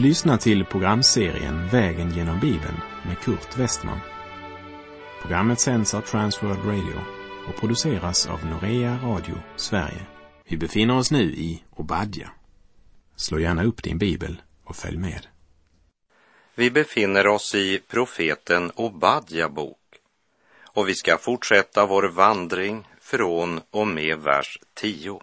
Du 0.00 0.06
lyssnar 0.06 0.36
till 0.36 0.64
programserien 0.64 1.68
Vägen 1.68 2.10
genom 2.10 2.40
Bibeln 2.40 2.80
med 3.06 3.18
Kurt 3.18 3.58
Westman. 3.58 4.00
Programmet 5.22 5.60
sänds 5.60 5.94
av 5.94 6.00
Transworld 6.00 6.64
Radio 6.64 7.00
och 7.48 7.56
produceras 7.60 8.26
av 8.26 8.46
Norea 8.46 8.98
Radio 9.02 9.34
Sverige. 9.56 10.06
Vi 10.48 10.56
befinner 10.56 10.96
oss 10.96 11.10
nu 11.10 11.22
i 11.22 11.62
Obadja. 11.70 12.30
Slå 13.16 13.38
gärna 13.38 13.64
upp 13.64 13.82
din 13.82 13.98
bibel 13.98 14.42
och 14.64 14.76
följ 14.76 14.96
med. 14.96 15.26
Vi 16.54 16.70
befinner 16.70 17.26
oss 17.26 17.54
i 17.54 17.80
profeten 17.88 18.70
Obadja 18.74 19.48
bok 19.48 19.78
och 20.64 20.88
vi 20.88 20.94
ska 20.94 21.18
fortsätta 21.18 21.86
vår 21.86 22.02
vandring 22.02 22.88
från 23.00 23.60
och 23.70 23.86
med 23.86 24.18
vers 24.18 24.58
10. 24.74 25.20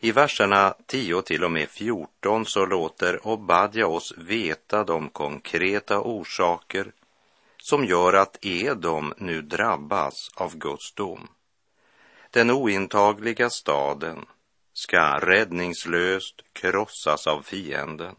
I 0.00 0.12
verserna 0.12 0.74
10 0.86 1.22
till 1.22 1.44
och 1.44 1.50
med 1.50 1.68
14 1.68 2.46
så 2.46 2.66
låter 2.66 3.26
Obadja 3.26 3.86
oss 3.86 4.14
veta 4.16 4.84
de 4.84 5.08
konkreta 5.08 6.00
orsaker 6.00 6.92
som 7.56 7.84
gör 7.84 8.12
att 8.12 8.44
Edom 8.44 9.14
nu 9.16 9.42
drabbas 9.42 10.30
av 10.34 10.56
Guds 10.56 10.92
dom. 10.92 11.28
Den 12.30 12.50
ointagliga 12.50 13.50
staden 13.50 14.26
ska 14.72 15.18
räddningslöst 15.18 16.34
krossas 16.52 17.26
av 17.26 17.42
fienden 17.42 18.14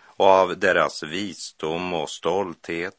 och 0.00 0.26
av 0.26 0.58
deras 0.58 1.02
visdom 1.02 1.94
och 1.94 2.10
stolthet 2.10 2.98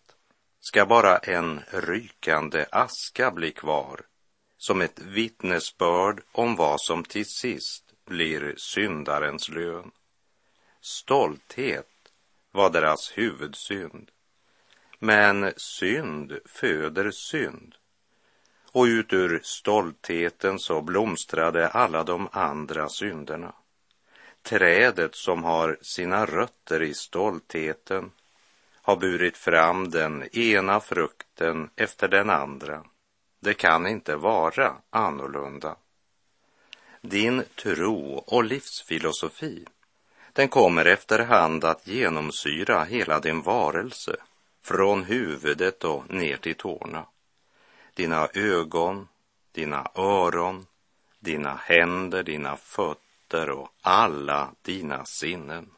ska 0.60 0.86
bara 0.86 1.18
en 1.18 1.62
rykande 1.72 2.66
aska 2.72 3.32
bli 3.32 3.52
kvar 3.52 4.02
som 4.60 4.82
ett 4.82 5.00
vittnesbörd 5.00 6.22
om 6.32 6.56
vad 6.56 6.82
som 6.82 7.04
till 7.04 7.26
sist 7.26 7.94
blir 8.06 8.54
syndarens 8.58 9.50
lön. 9.50 9.92
Stolthet 10.82 11.88
var 12.52 12.70
deras 12.70 13.18
huvudsynd. 13.18 14.12
Men 15.00 15.54
synd 15.58 16.40
föder 16.46 17.12
synd. 17.12 17.76
Och 18.72 18.84
ut 18.84 19.14
ur 19.14 19.40
stoltheten 19.44 20.60
så 20.60 20.82
blomstrade 20.82 21.68
alla 21.68 22.04
de 22.04 22.30
andra 22.32 22.90
synderna. 22.90 23.54
Trädet 24.42 25.16
som 25.16 25.44
har 25.44 25.78
sina 25.82 26.26
rötter 26.26 26.82
i 26.82 26.94
stoltheten 26.94 28.12
har 28.82 28.96
burit 28.96 29.38
fram 29.38 29.90
den 29.90 30.24
ena 30.38 30.80
frukten 30.80 31.70
efter 31.76 32.08
den 32.08 32.30
andra. 32.30 32.84
Det 33.40 33.54
kan 33.54 33.88
inte 33.88 34.16
vara 34.16 34.76
annorlunda. 34.90 35.76
Din 37.02 37.44
tro 37.56 38.18
och 38.28 38.44
livsfilosofi, 38.44 39.66
den 40.34 40.48
kommer 40.48 40.86
efterhand 40.86 41.64
att 41.64 41.88
genomsyra 41.88 42.84
hela 42.84 43.20
din 43.20 43.42
varelse, 43.42 44.16
från 44.62 45.04
huvudet 45.04 45.84
och 45.84 46.14
ner 46.14 46.38
till 46.38 46.56
tårna. 46.56 47.06
Dina 47.94 48.28
ögon, 48.34 49.08
dina 49.52 49.92
öron, 49.96 50.66
dina 51.20 51.56
händer, 51.56 52.24
dina 52.24 52.58
fötter 52.58 53.50
och 53.50 53.70
alla 53.82 54.52
dina 54.62 55.06
sinnen. 55.06 55.70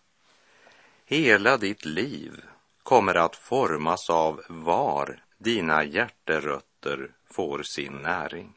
Hela 1.06 1.58
ditt 1.58 1.86
liv 1.86 2.42
kommer 2.84 3.16
att 3.16 3.36
formas 3.36 4.09
av 4.09 4.42
var 4.48 5.23
dina 5.44 5.84
hjärterötter 5.84 7.11
får 7.25 7.64
sin 7.64 7.94
näring. 7.94 8.53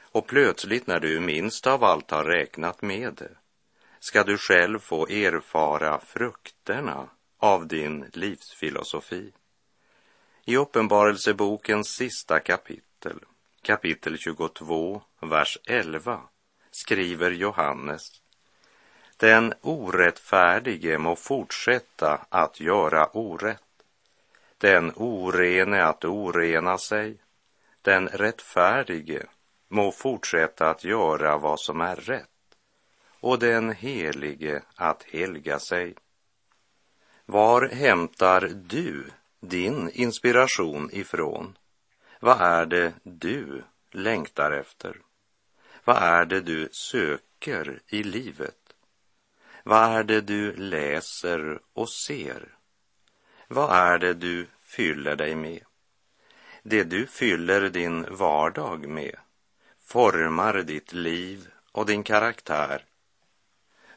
Och 0.00 0.26
plötsligt 0.26 0.86
när 0.86 1.00
du 1.00 1.20
minst 1.20 1.66
av 1.66 1.84
allt 1.84 2.10
har 2.10 2.24
räknat 2.24 2.82
med 2.82 3.14
det 3.14 3.36
ska 4.00 4.24
du 4.24 4.38
själv 4.38 4.78
få 4.78 5.06
erfara 5.06 6.00
frukterna 6.00 7.08
av 7.38 7.66
din 7.66 8.10
livsfilosofi. 8.12 9.32
I 10.44 10.56
Uppenbarelsebokens 10.56 11.88
sista 11.88 12.40
kapitel, 12.40 13.20
kapitel 13.62 14.18
22, 14.18 15.02
vers 15.20 15.58
11, 15.64 16.20
skriver 16.70 17.30
Johannes 17.30 18.22
den 19.22 19.54
orättfärdige 19.60 20.98
må 20.98 21.16
fortsätta 21.16 22.26
att 22.28 22.60
göra 22.60 23.06
orätt, 23.06 23.62
den 24.62 24.92
orene 24.96 25.84
att 25.84 26.04
orena 26.04 26.78
sig, 26.78 27.16
den 27.82 28.08
rättfärdige 28.08 29.26
må 29.68 29.92
fortsätta 29.92 30.70
att 30.70 30.84
göra 30.84 31.38
vad 31.38 31.60
som 31.60 31.80
är 31.80 31.96
rätt 31.96 32.28
och 33.20 33.38
den 33.38 33.70
helige 33.70 34.62
att 34.76 35.02
helga 35.02 35.58
sig. 35.58 35.94
Var 37.26 37.68
hämtar 37.68 38.40
du 38.54 39.10
din 39.40 39.90
inspiration 39.90 40.90
ifrån? 40.92 41.58
Vad 42.20 42.40
är 42.40 42.66
det 42.66 42.92
du 43.02 43.62
längtar 43.90 44.52
efter? 44.52 44.96
Vad 45.84 45.96
är 45.96 46.24
det 46.24 46.40
du 46.40 46.68
söker 46.72 47.80
i 47.86 48.02
livet? 48.02 48.74
Vad 49.64 49.90
är 49.90 50.04
det 50.04 50.20
du 50.20 50.56
läser 50.56 51.60
och 51.72 51.88
ser? 51.88 52.61
Vad 53.54 53.70
är 53.70 53.98
det 53.98 54.14
du 54.14 54.46
fyller 54.62 55.16
dig 55.16 55.34
med? 55.34 55.60
Det 56.62 56.84
du 56.84 57.06
fyller 57.06 57.68
din 57.68 58.06
vardag 58.10 58.88
med 58.88 59.16
formar 59.84 60.62
ditt 60.62 60.92
liv 60.92 61.48
och 61.72 61.86
din 61.86 62.02
karaktär. 62.02 62.84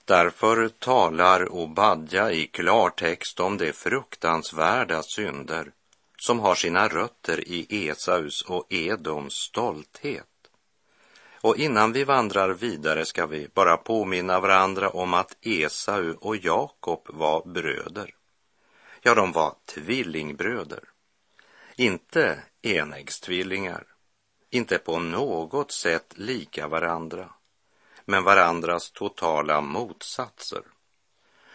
Därför 0.05 0.69
talar 0.69 1.51
Obadja 1.51 2.31
i 2.31 2.47
klartext 2.47 3.39
om 3.39 3.57
de 3.57 3.73
fruktansvärda 3.73 5.03
synder 5.03 5.71
som 6.17 6.39
har 6.39 6.55
sina 6.55 6.87
rötter 6.87 7.47
i 7.47 7.87
Esaus 7.89 8.41
och 8.41 8.65
Edoms 8.69 9.33
stolthet. 9.33 10.49
Och 11.41 11.57
innan 11.57 11.91
vi 11.91 12.03
vandrar 12.03 12.49
vidare 12.49 13.05
ska 13.05 13.25
vi 13.25 13.47
bara 13.53 13.77
påminna 13.77 14.39
varandra 14.39 14.89
om 14.89 15.13
att 15.13 15.37
Esau 15.41 16.13
och 16.19 16.35
Jakob 16.35 17.01
var 17.09 17.45
bröder. 17.45 18.15
Ja, 19.07 19.15
de 19.15 19.31
var 19.31 19.55
tvillingbröder. 19.65 20.83
Inte 21.75 22.43
enäggstvillingar, 22.61 23.85
inte 24.49 24.77
på 24.77 24.99
något 24.99 25.71
sätt 25.71 26.13
lika 26.15 26.67
varandra, 26.67 27.29
men 28.05 28.23
varandras 28.23 28.91
totala 28.91 29.61
motsatser. 29.61 30.61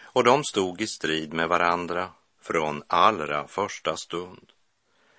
Och 0.01 0.23
de 0.23 0.43
stod 0.43 0.81
i 0.81 0.87
strid 0.87 1.33
med 1.33 1.49
varandra 1.49 2.09
från 2.41 2.83
allra 2.87 3.47
första 3.47 3.97
stund. 3.97 4.51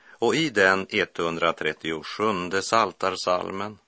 Och 0.06 0.34
i 0.34 0.50
den 0.50 0.86
137 0.90 2.62
saltarsalmen 2.62 3.78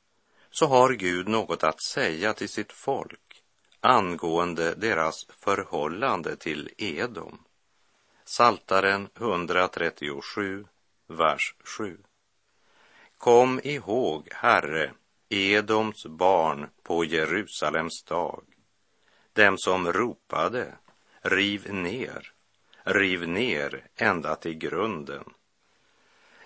så 0.51 0.67
har 0.67 0.93
Gud 0.93 1.29
något 1.29 1.65
att 1.65 1.83
säga 1.83 2.33
till 2.33 2.49
sitt 2.49 2.73
folk 2.73 3.43
angående 3.81 4.75
deras 4.75 5.27
förhållande 5.41 6.37
till 6.37 6.71
Edom. 6.79 7.44
Saltaren 8.27 9.09
137, 9.19 10.65
vers 11.07 11.55
7. 11.65 11.99
Kom 13.19 13.61
ihåg, 13.65 14.29
Herre, 14.33 14.93
Edoms 15.29 16.07
barn 16.07 16.69
på 16.83 17.05
Jerusalems 17.05 18.03
dag, 18.05 18.45
dem 19.33 19.59
som 19.59 19.93
ropade, 19.93 20.75
riv 21.21 21.75
ner, 21.75 22.33
riv 22.83 23.29
ner 23.29 23.87
ända 23.97 24.37
till 24.37 24.55
grunden. 24.55 25.25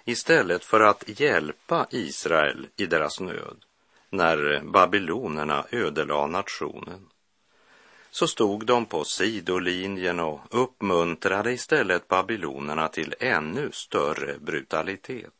Istället 0.04 0.64
för 0.64 0.80
att 0.80 1.20
hjälpa 1.20 1.86
Israel 1.90 2.66
i 2.76 2.86
deras 2.86 3.20
nöd 3.20 3.64
när 4.10 4.60
babylonerna 4.60 5.66
ödelade 5.70 6.32
nationen 6.32 7.08
så 8.18 8.26
stod 8.26 8.66
de 8.66 8.86
på 8.86 9.04
sidolinjen 9.04 10.20
och 10.20 10.40
uppmuntrade 10.50 11.52
istället 11.52 12.08
babylonerna 12.08 12.88
till 12.88 13.14
ännu 13.20 13.70
större 13.72 14.38
brutalitet. 14.38 15.32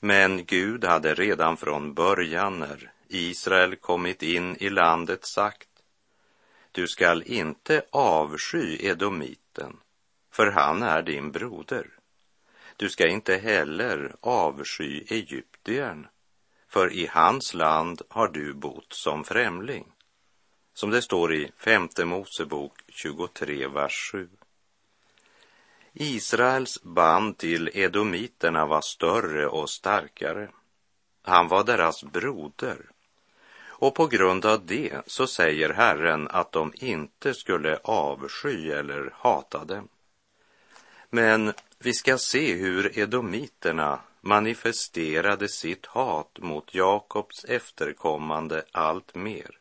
Men 0.00 0.44
Gud 0.44 0.84
hade 0.84 1.14
redan 1.14 1.56
från 1.56 1.94
början 1.94 2.58
när 2.58 2.92
Israel 3.08 3.76
kommit 3.76 4.22
in 4.22 4.56
i 4.56 4.70
landet 4.70 5.24
sagt 5.24 5.68
Du 6.72 6.88
skall 6.88 7.22
inte 7.22 7.82
avsky 7.90 8.86
edomiten, 8.86 9.76
för 10.32 10.46
han 10.46 10.82
är 10.82 11.02
din 11.02 11.32
broder. 11.32 11.86
Du 12.76 12.88
ska 12.88 13.08
inte 13.08 13.36
heller 13.36 14.16
avsky 14.20 15.04
egyptiern, 15.08 16.06
för 16.68 16.92
i 16.92 17.06
hans 17.06 17.54
land 17.54 18.02
har 18.08 18.28
du 18.28 18.52
bott 18.52 18.92
som 18.92 19.24
främling. 19.24 19.92
Som 20.74 20.90
det 20.90 21.02
står 21.02 21.34
i 21.34 21.52
femte 21.56 22.04
Mosebok 22.04 22.72
23, 22.88 23.68
vers 23.68 24.10
7. 24.12 24.28
Israels 25.92 26.82
band 26.82 27.38
till 27.38 27.70
edomiterna 27.74 28.66
var 28.66 28.80
större 28.80 29.46
och 29.46 29.70
starkare. 29.70 30.48
Han 31.22 31.48
var 31.48 31.64
deras 31.64 32.04
broder. 32.04 32.78
Och 33.82 33.94
på 33.94 34.06
grund 34.06 34.46
av 34.46 34.66
det 34.66 35.02
så 35.06 35.26
säger 35.26 35.72
Herren 35.72 36.28
att 36.28 36.52
de 36.52 36.72
inte 36.76 37.34
skulle 37.34 37.78
avsky 37.84 38.70
eller 38.70 39.14
hata 39.14 39.64
dem. 39.64 39.88
Men 41.10 41.52
vi 41.78 41.94
ska 41.94 42.18
se 42.18 42.54
hur 42.54 42.98
edomiterna 42.98 44.00
manifesterade 44.20 45.48
sitt 45.48 45.86
hat 45.86 46.38
mot 46.38 46.74
Jakobs 46.74 47.44
efterkommande 47.44 48.64
allt 48.72 49.14
mer, 49.14 49.58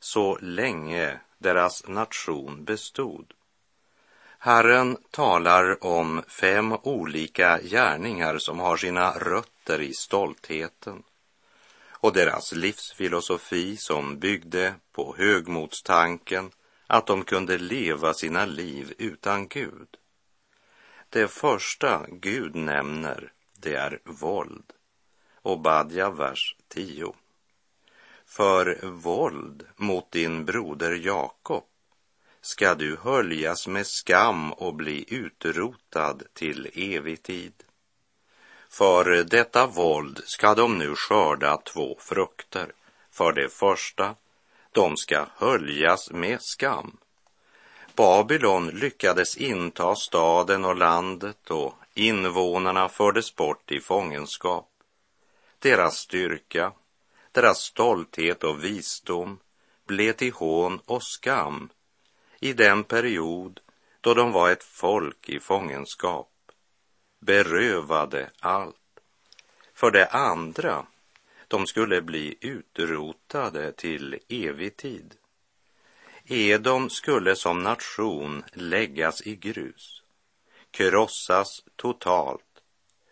så 0.00 0.38
länge 0.40 1.20
deras 1.38 1.88
nation 1.88 2.64
bestod. 2.64 3.32
Herren 4.38 4.96
talar 5.10 5.84
om 5.84 6.22
fem 6.28 6.72
olika 6.82 7.60
gärningar 7.60 8.38
som 8.38 8.58
har 8.58 8.76
sina 8.76 9.10
rötter 9.10 9.80
i 9.80 9.94
stoltheten 9.94 11.02
och 11.90 12.12
deras 12.12 12.52
livsfilosofi 12.52 13.76
som 13.76 14.18
byggde 14.18 14.74
på 14.92 15.14
högmodstanken 15.18 16.50
att 16.86 17.06
de 17.06 17.24
kunde 17.24 17.58
leva 17.58 18.14
sina 18.14 18.46
liv 18.46 18.94
utan 18.98 19.48
Gud. 19.48 19.96
Det 21.08 21.28
första 21.28 22.06
Gud 22.08 22.54
nämner, 22.54 23.32
det 23.56 23.74
är 23.74 24.00
våld. 24.04 24.72
Obadja, 25.42 26.10
vers 26.10 26.56
10. 26.68 27.14
För 28.30 28.78
våld 28.82 29.66
mot 29.76 30.10
din 30.10 30.44
broder 30.44 30.92
Jakob 30.92 31.64
ska 32.40 32.74
du 32.74 32.96
höljas 32.96 33.66
med 33.66 33.86
skam 33.86 34.52
och 34.52 34.74
bli 34.74 35.04
utrotad 35.08 36.22
till 36.32 36.70
evig 36.74 37.22
tid. 37.22 37.52
För 38.68 39.24
detta 39.24 39.66
våld 39.66 40.20
ska 40.24 40.54
de 40.54 40.78
nu 40.78 40.94
skörda 40.94 41.56
två 41.56 41.96
frukter. 42.00 42.72
För 43.10 43.32
det 43.32 43.48
första, 43.48 44.14
de 44.72 44.96
ska 44.96 45.26
höljas 45.36 46.10
med 46.10 46.42
skam. 46.42 46.96
Babylon 47.94 48.68
lyckades 48.68 49.36
inta 49.36 49.94
staden 49.94 50.64
och 50.64 50.76
landet 50.76 51.50
och 51.50 51.74
invånarna 51.94 52.88
fördes 52.88 53.36
bort 53.36 53.72
i 53.72 53.80
fångenskap. 53.80 54.68
Deras 55.58 55.96
styrka, 55.96 56.72
deras 57.32 57.58
stolthet 57.58 58.44
och 58.44 58.64
visdom 58.64 59.38
blev 59.86 60.12
till 60.12 60.32
hån 60.32 60.80
och 60.86 61.02
skam 61.02 61.68
i 62.40 62.52
den 62.52 62.84
period 62.84 63.60
då 64.00 64.14
de 64.14 64.32
var 64.32 64.50
ett 64.50 64.64
folk 64.64 65.28
i 65.28 65.40
fångenskap 65.40 66.30
berövade 67.20 68.30
allt. 68.40 68.76
För 69.74 69.90
det 69.90 70.06
andra, 70.06 70.86
de 71.48 71.66
skulle 71.66 72.02
bli 72.02 72.36
utrotade 72.40 73.72
till 73.72 74.18
evig 74.28 74.76
tid. 74.76 75.14
Edom 76.24 76.90
skulle 76.90 77.36
som 77.36 77.62
nation 77.62 78.44
läggas 78.52 79.26
i 79.26 79.36
grus, 79.36 80.02
krossas 80.70 81.64
totalt 81.76 82.62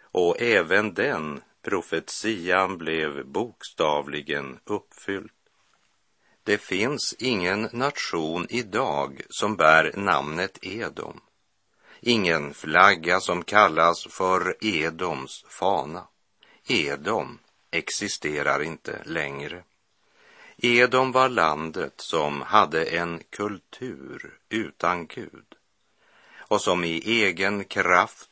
och 0.01 0.41
även 0.41 0.95
den 0.95 1.43
profetian 1.63 2.79
blev 2.79 3.27
bokstavligen 3.27 4.59
uppfylld. 4.65 5.31
Det 6.43 6.59
finns 6.59 7.15
ingen 7.19 7.69
nation 7.73 8.47
idag 8.49 9.23
som 9.31 9.57
bär 9.57 9.93
namnet 9.97 10.59
Edom 10.63 11.21
ingen 12.01 12.55
flagga 12.55 13.21
som 13.21 13.45
kallas 13.45 14.07
för 14.11 14.57
Edoms 14.61 15.45
fana. 15.49 16.07
Edom 16.69 17.39
existerar 17.71 18.63
inte 18.63 19.03
längre. 19.05 19.63
Edom 20.57 21.13
var 21.13 21.29
landet 21.29 21.95
som 21.97 22.43
hade 22.43 22.85
en 22.85 23.23
kultur 23.31 24.39
utan 24.49 25.07
Gud 25.07 25.55
och 26.39 26.61
som 26.61 26.85
i 26.85 27.23
egen 27.23 27.65
kraft 27.65 28.31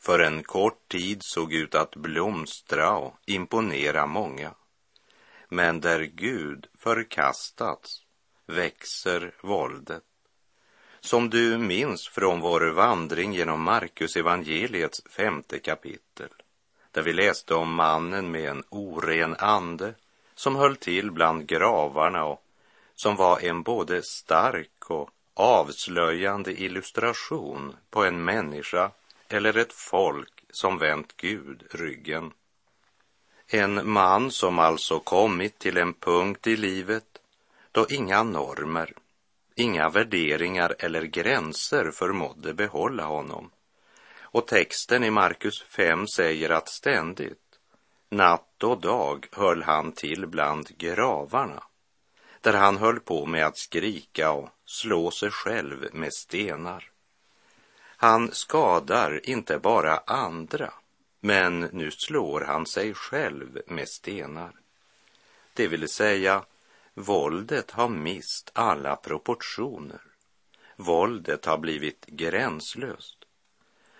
för 0.00 0.18
en 0.18 0.42
kort 0.42 0.88
tid 0.88 1.18
såg 1.22 1.52
ut 1.52 1.74
att 1.74 1.96
blomstra 1.96 2.96
och 2.96 3.14
imponera 3.26 4.06
många. 4.06 4.54
Men 5.48 5.80
där 5.80 6.00
Gud 6.00 6.66
förkastats 6.78 8.02
växer 8.46 9.34
våldet 9.42 10.02
som 11.00 11.30
du 11.30 11.58
minns 11.58 12.08
från 12.08 12.40
vår 12.40 12.60
vandring 12.60 13.32
genom 13.32 13.62
Markus 13.62 14.16
evangeliets 14.16 15.02
femte 15.10 15.58
kapitel, 15.58 16.28
där 16.90 17.02
vi 17.02 17.12
läste 17.12 17.54
om 17.54 17.74
mannen 17.74 18.30
med 18.30 18.50
en 18.50 18.64
oren 18.68 19.36
ande 19.38 19.94
som 20.34 20.56
höll 20.56 20.76
till 20.76 21.10
bland 21.10 21.46
gravarna 21.46 22.24
och 22.24 22.42
som 22.94 23.16
var 23.16 23.40
en 23.40 23.62
både 23.62 24.02
stark 24.02 24.90
och 24.90 25.10
avslöjande 25.34 26.62
illustration 26.62 27.76
på 27.90 28.04
en 28.04 28.24
människa 28.24 28.90
eller 29.28 29.56
ett 29.56 29.72
folk 29.72 30.44
som 30.50 30.78
vänt 30.78 31.16
Gud 31.16 31.62
ryggen. 31.70 32.32
En 33.46 33.90
man 33.90 34.30
som 34.30 34.58
alltså 34.58 35.00
kommit 35.00 35.58
till 35.58 35.76
en 35.76 35.94
punkt 35.94 36.46
i 36.46 36.56
livet 36.56 37.04
då 37.72 37.86
inga 37.88 38.22
normer, 38.22 38.94
Inga 39.60 39.88
värderingar 39.88 40.74
eller 40.78 41.02
gränser 41.02 41.90
förmådde 41.90 42.54
behålla 42.54 43.04
honom. 43.04 43.50
Och 44.20 44.46
texten 44.46 45.04
i 45.04 45.10
Markus 45.10 45.62
5 45.62 46.06
säger 46.06 46.50
att 46.50 46.68
ständigt, 46.68 47.58
natt 48.10 48.62
och 48.64 48.80
dag, 48.80 49.26
höll 49.32 49.62
han 49.62 49.92
till 49.92 50.26
bland 50.26 50.68
gravarna, 50.78 51.62
där 52.40 52.52
han 52.52 52.76
höll 52.76 53.00
på 53.00 53.26
med 53.26 53.46
att 53.46 53.58
skrika 53.58 54.32
och 54.32 54.48
slå 54.64 55.10
sig 55.10 55.30
själv 55.30 55.88
med 55.92 56.12
stenar. 56.12 56.90
Han 58.00 58.32
skadar 58.32 59.28
inte 59.28 59.58
bara 59.58 59.98
andra, 59.98 60.72
men 61.20 61.60
nu 61.60 61.90
slår 61.90 62.40
han 62.40 62.66
sig 62.66 62.94
själv 62.94 63.60
med 63.66 63.88
stenar. 63.88 64.52
Det 65.54 65.68
vill 65.68 65.88
säga, 65.88 66.44
Våldet 66.94 67.70
har 67.70 67.88
mist 67.88 68.50
alla 68.52 68.96
proportioner. 68.96 70.00
Våldet 70.76 71.44
har 71.44 71.58
blivit 71.58 72.06
gränslöst. 72.06 73.24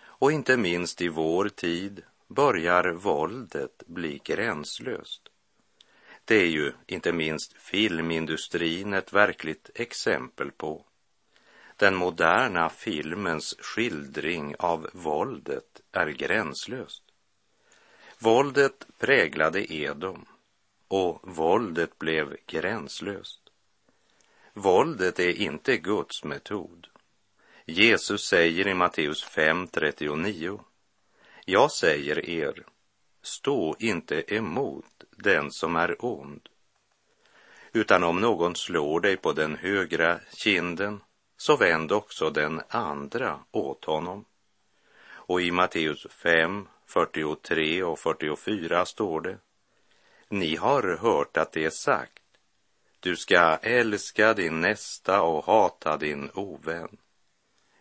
Och 0.01 0.33
inte 0.33 0.57
minst 0.57 1.01
i 1.01 1.09
vår 1.09 1.49
tid 1.49 2.03
börjar 2.29 2.91
våldet 2.91 3.83
bli 3.87 4.21
gränslöst. 4.25 5.29
Det 6.25 6.37
är 6.37 6.49
ju 6.49 6.73
inte 6.87 7.13
minst 7.13 7.53
filmindustrin 7.53 8.93
ett 8.93 9.13
verkligt 9.13 9.71
exempel 9.75 10.51
på. 10.51 10.85
Den 11.79 11.97
moderna 11.97 12.69
filmens 12.69 13.55
skildring 13.59 14.55
av 14.59 14.91
våldet 14.93 15.81
är 15.93 16.07
gränslöst. 16.07 17.03
Våldet 18.19 18.87
präglade 18.99 19.73
Edom 19.73 20.27
och 20.89 21.21
våldet 21.23 21.99
blev 21.99 22.37
gränslöst. 22.47 23.41
Våldet 24.53 25.19
är 25.19 25.41
inte 25.41 25.77
Guds 25.77 26.25
metod. 26.25 26.87
Jesus 27.67 28.29
säger 28.29 28.69
i 28.69 28.75
Matteus 28.75 29.25
5.39 29.25 30.61
Jag 31.45 31.73
säger 31.73 32.31
er, 32.31 32.67
stå 33.23 33.77
inte 33.79 34.35
emot 34.35 35.05
den 35.11 35.53
som 35.53 35.77
är 35.77 36.05
ond. 36.05 36.49
Utan 37.73 38.05
om 38.05 38.21
någon 38.21 38.57
slår 38.57 39.01
dig 39.01 39.17
på 39.17 39.33
den 39.33 39.57
högra 39.57 40.21
kinden, 40.33 41.01
så 41.39 41.57
vänd 41.57 41.93
också 41.93 42.31
den 42.31 42.63
andra 42.69 43.41
åt 43.51 43.85
honom. 43.85 44.25
Och 45.11 45.41
i 45.41 45.51
Matteus 45.51 46.07
5, 46.11 46.69
43 46.87 47.83
och 47.83 47.99
44 47.99 48.87
står 48.87 49.21
det 49.21 49.39
ni 50.29 50.57
har 50.57 50.97
hört 50.97 51.37
att 51.37 51.53
det 51.53 51.65
är 51.65 51.71
sagt, 51.71 52.23
du 53.01 53.17
ska 53.17 53.57
älska 53.57 54.35
din 54.35 54.61
nästa 54.61 55.23
och 55.23 55.45
hata 55.45 55.97
din 55.97 56.31
ovän. 56.35 56.97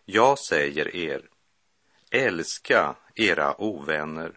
Jag 0.04 0.38
säger 0.38 0.96
er, 0.96 1.22
älska 2.10 2.96
era 3.14 3.60
ovänner 3.60 4.32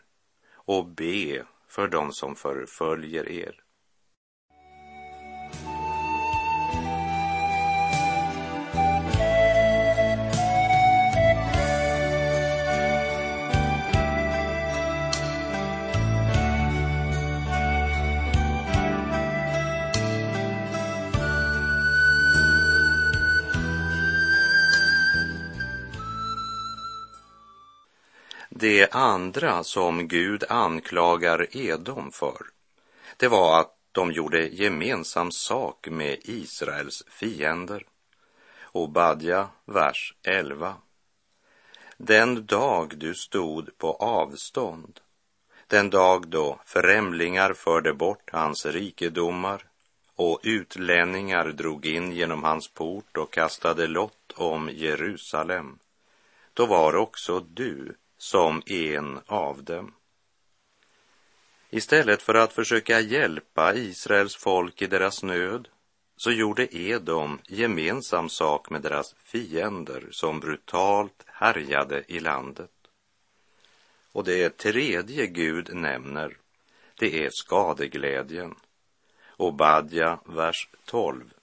och 0.54 0.86
be 0.86 1.46
för 1.68 1.88
dem 1.88 2.14
som 2.14 2.36
förföljer 2.36 3.30
er. 3.30 3.61
Det 28.62 28.96
andra 28.96 29.64
som 29.64 30.08
Gud 30.08 30.44
anklagar 30.50 31.58
Edom 31.58 32.12
för, 32.12 32.46
det 33.18 33.28
var 33.28 33.60
att 33.60 33.76
De 33.92 34.12
gjorde 34.12 34.48
gemensam 34.48 35.32
sak 35.32 35.88
med 35.92 36.18
Israels 36.24 37.04
fiender. 37.08 37.86
Obadja, 38.72 39.50
vers 39.66 40.14
11. 40.24 40.76
Den 41.98 42.46
dag 42.46 42.98
du 42.98 43.16
stod 43.16 43.78
på 43.78 43.94
avstånd, 43.94 45.00
den 45.68 45.90
dag 45.90 46.28
då 46.28 46.60
främlingar 46.66 47.54
förde 47.54 47.94
bort 47.94 48.30
hans 48.32 48.66
rikedomar 48.66 49.66
och 50.16 50.40
utlänningar 50.44 51.46
drog 51.46 51.86
in 51.86 52.12
genom 52.12 52.44
hans 52.44 52.68
port 52.68 53.18
och 53.18 53.34
kastade 53.34 53.88
lott 53.88 54.32
om 54.36 54.70
Jerusalem, 54.74 55.80
då 56.54 56.66
var 56.66 56.96
också 56.96 57.40
du 57.40 57.96
som 58.22 58.62
en 58.66 59.20
av 59.26 59.64
dem. 59.64 59.94
Istället 61.70 62.22
för 62.22 62.34
att 62.34 62.54
försöka 62.54 63.00
hjälpa 63.00 63.76
Israels 63.76 64.36
folk 64.36 64.82
i 64.82 64.88
deras 64.88 65.24
nöd 65.24 65.68
så 66.18 66.32
gjorde 66.32 66.78
Edom 66.78 67.40
gemensam 67.48 68.30
sak 68.30 68.70
med 68.70 68.82
deras 68.82 69.16
fiender 69.18 70.08
som 70.12 70.40
brutalt 70.40 71.24
härjade 71.28 72.04
i 72.08 72.20
landet. 72.20 72.72
Och 74.12 74.24
det 74.24 74.58
tredje 74.58 75.28
Gud 75.28 75.76
nämner, 75.76 76.38
det 77.00 77.26
är 77.26 77.30
skadeglädjen. 77.34 78.56
Obadja, 79.38 80.20
vers 80.26 80.70
12. 80.86 81.34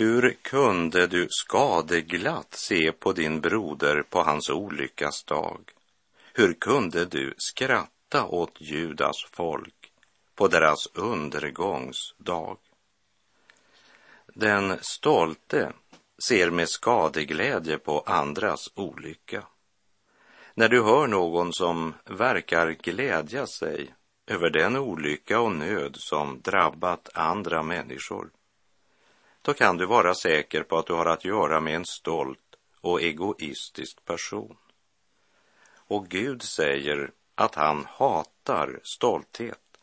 Hur 0.00 0.36
kunde 0.42 1.06
du 1.06 1.26
skadeglatt 1.30 2.54
se 2.54 2.92
på 2.92 3.12
din 3.12 3.40
broder 3.40 4.02
på 4.02 4.22
hans 4.22 4.50
olyckas 4.50 5.24
dag? 5.24 5.60
Hur 6.32 6.52
kunde 6.52 7.04
du 7.04 7.34
skratta 7.36 8.26
åt 8.26 8.60
Judas 8.60 9.24
folk 9.30 9.92
på 10.34 10.48
deras 10.48 10.86
undergångsdag? 10.94 12.56
Den 14.26 14.78
stolte 14.80 15.72
ser 16.18 16.50
med 16.50 16.68
skadeglädje 16.68 17.78
på 17.78 18.00
andras 18.00 18.72
olycka. 18.74 19.42
När 20.54 20.68
du 20.68 20.82
hör 20.82 21.06
någon 21.06 21.52
som 21.52 21.94
verkar 22.04 22.70
glädja 22.70 23.46
sig 23.46 23.94
över 24.26 24.50
den 24.50 24.76
olycka 24.76 25.40
och 25.40 25.52
nöd 25.52 25.96
som 25.98 26.40
drabbat 26.40 27.08
andra 27.14 27.62
människor, 27.62 28.30
då 29.48 29.54
kan 29.54 29.76
du 29.76 29.86
vara 29.86 30.14
säker 30.14 30.62
på 30.62 30.78
att 30.78 30.86
du 30.86 30.92
har 30.92 31.06
att 31.06 31.24
göra 31.24 31.60
med 31.60 31.76
en 31.76 31.84
stolt 31.84 32.56
och 32.80 33.02
egoistisk 33.02 34.04
person. 34.04 34.56
Och 35.74 36.08
Gud 36.08 36.42
säger 36.42 37.10
att 37.34 37.54
han 37.54 37.86
hatar 37.88 38.80
stolthet. 38.82 39.78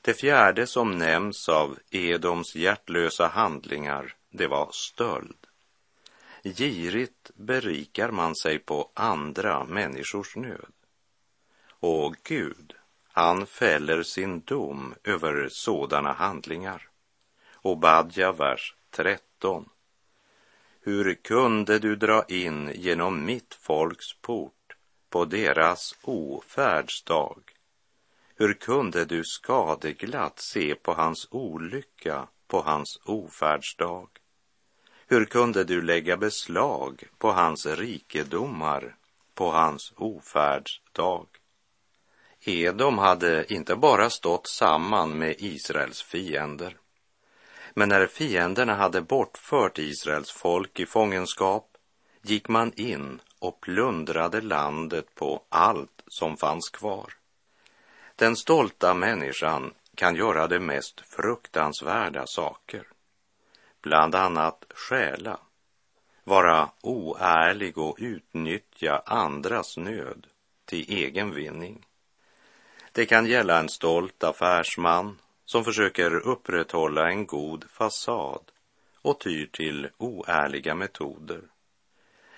Det 0.00 0.14
fjärde 0.14 0.66
som 0.66 0.98
nämns 0.98 1.48
av 1.48 1.78
Edoms 1.90 2.54
hjärtlösa 2.54 3.26
handlingar, 3.26 4.14
det 4.30 4.46
var 4.46 4.70
stöld. 4.72 5.46
Girigt 6.42 7.30
berikar 7.34 8.10
man 8.10 8.36
sig 8.36 8.58
på 8.58 8.90
andra 8.94 9.64
människors 9.64 10.36
nöd. 10.36 10.72
Och 11.68 12.16
Gud, 12.22 12.74
han 13.12 13.46
fäller 13.46 14.02
sin 14.02 14.40
dom 14.40 14.94
över 15.04 15.48
sådana 15.50 16.12
handlingar. 16.12 16.91
Obadja, 17.64 18.32
vers 18.32 18.74
13. 18.90 19.68
Hur 20.80 21.14
kunde 21.14 21.78
du 21.78 21.96
dra 21.96 22.24
in 22.28 22.70
genom 22.74 23.24
mitt 23.24 23.54
folks 23.54 24.14
port 24.20 24.76
på 25.10 25.24
deras 25.24 25.94
ofärdsdag? 26.02 27.42
Hur 28.34 28.54
kunde 28.54 29.04
du 29.04 29.24
skadeglatt 29.24 30.38
se 30.40 30.74
på 30.74 30.92
hans 30.92 31.28
olycka 31.30 32.28
på 32.46 32.60
hans 32.60 33.00
ofärdsdag? 33.04 34.08
Hur 35.06 35.24
kunde 35.24 35.64
du 35.64 35.82
lägga 35.82 36.16
beslag 36.16 37.04
på 37.18 37.32
hans 37.32 37.66
rikedomar 37.66 38.96
på 39.34 39.50
hans 39.50 39.92
ofärdsdag? 39.96 41.26
Edom 42.40 42.98
hade 42.98 43.52
inte 43.52 43.76
bara 43.76 44.10
stått 44.10 44.46
samman 44.46 45.18
med 45.18 45.34
Israels 45.38 46.02
fiender, 46.02 46.76
men 47.74 47.88
när 47.88 48.06
fienderna 48.06 48.74
hade 48.74 49.02
bortfört 49.02 49.78
Israels 49.78 50.30
folk 50.30 50.80
i 50.80 50.86
fångenskap 50.86 51.68
gick 52.22 52.48
man 52.48 52.72
in 52.76 53.20
och 53.38 53.60
plundrade 53.60 54.40
landet 54.40 55.14
på 55.14 55.42
allt 55.48 56.02
som 56.06 56.36
fanns 56.36 56.70
kvar. 56.70 57.14
Den 58.16 58.36
stolta 58.36 58.94
människan 58.94 59.74
kan 59.94 60.16
göra 60.16 60.48
de 60.48 60.60
mest 60.60 61.00
fruktansvärda 61.00 62.26
saker 62.26 62.86
bland 63.82 64.14
annat 64.14 64.64
stjäla, 64.74 65.38
vara 66.24 66.70
oärlig 66.80 67.78
och 67.78 67.96
utnyttja 68.00 69.02
andras 69.06 69.76
nöd 69.76 70.26
till 70.64 70.84
egen 70.88 71.34
vinning. 71.34 71.86
Det 72.92 73.06
kan 73.06 73.26
gälla 73.26 73.58
en 73.58 73.68
stolt 73.68 74.24
affärsman 74.24 75.18
som 75.52 75.64
försöker 75.64 76.14
upprätthålla 76.14 77.10
en 77.10 77.26
god 77.26 77.64
fasad 77.70 78.40
och 79.02 79.20
tyr 79.20 79.46
till 79.46 79.88
oärliga 79.98 80.74
metoder. 80.74 81.42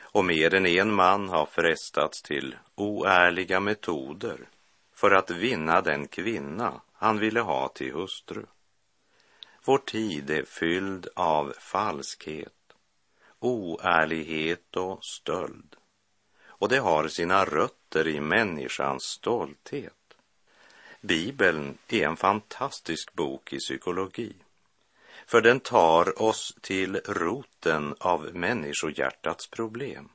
Och 0.01 0.25
mer 0.25 0.55
än 0.55 0.67
en 0.67 0.95
man 0.95 1.29
har 1.29 1.47
frestats 1.47 2.23
till 2.23 2.57
oärliga 2.75 3.61
metoder 3.61 4.49
för 4.95 5.11
att 5.11 5.31
vinna 5.31 5.81
den 5.81 6.09
kvinna 6.09 6.81
han 6.93 7.19
ville 7.19 7.41
ha 7.41 7.69
till 7.69 7.93
hustru. 7.93 8.47
Vår 9.65 9.79
tid 9.79 10.31
är 10.31 10.45
fylld 10.45 11.09
av 11.17 11.55
falskhet, 11.59 12.75
oärlighet 13.39 14.77
och 14.77 15.05
stöld. 15.05 15.77
Och 16.47 16.69
det 16.69 16.79
har 16.79 17.09
sina 17.09 17.45
rötter 17.45 18.09
i 18.09 18.21
människans 18.21 19.03
stolthet. 19.03 20.04
Bibeln 21.07 21.79
är 21.89 22.07
en 22.07 22.17
fantastisk 22.17 23.13
bok 23.13 23.53
i 23.53 23.59
psykologi. 23.59 24.35
För 25.27 25.41
den 25.41 25.61
tar 25.61 26.23
oss 26.23 26.55
till 26.61 26.97
roten 26.97 27.95
av 27.99 28.35
människohjärtats 28.35 29.47
problem. 29.47 30.09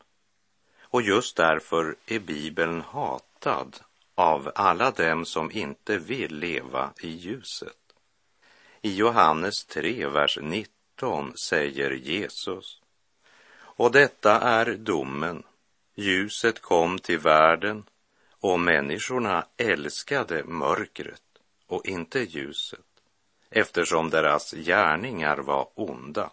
Och 0.82 1.02
just 1.02 1.36
därför 1.36 1.96
är 2.06 2.20
Bibeln 2.20 2.82
hatad 2.82 3.80
av 4.16 4.52
alla 4.56 4.92
dem 4.92 5.26
som 5.26 5.52
inte 5.52 5.98
vill 5.98 6.36
leva 6.36 6.94
i 7.02 7.10
ljuset. 7.10 7.94
I 8.82 8.96
Johannes 8.96 9.66
3, 9.66 10.08
vers 10.08 10.38
19 10.42 11.38
säger 11.38 11.92
Jesus. 11.92 12.82
Och 13.58 13.92
detta 13.92 14.40
är 14.40 14.76
domen. 14.76 15.44
Ljuset 15.96 16.62
kom 16.62 17.00
till 17.00 17.20
världen 17.20 17.84
och 18.40 18.60
människorna 18.60 19.46
älskade 19.58 20.44
mörkret 20.44 21.22
och 21.68 21.86
inte 21.86 22.20
ljuset 22.20 22.80
eftersom 23.50 24.10
deras 24.10 24.52
gärningar 24.52 25.38
var 25.38 25.70
onda. 25.74 26.32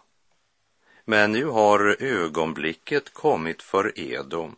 Men 1.05 1.31
nu 1.31 1.45
har 1.45 2.03
ögonblicket 2.03 3.13
kommit 3.13 3.61
för 3.61 3.99
Edom 3.99 4.55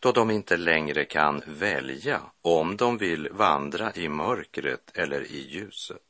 då 0.00 0.12
de 0.12 0.30
inte 0.30 0.56
längre 0.56 1.04
kan 1.04 1.42
välja 1.46 2.20
om 2.42 2.76
de 2.76 2.98
vill 2.98 3.28
vandra 3.32 3.92
i 3.94 4.08
mörkret 4.08 4.90
eller 4.94 5.20
i 5.20 5.48
ljuset. 5.48 6.02